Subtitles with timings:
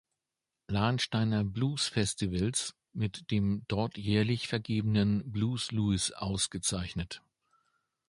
[0.67, 7.21] Lahnsteiner Bluesfestivals mit dem dort jährlich vergebenen "Blues-Louis" ausgezeichnet.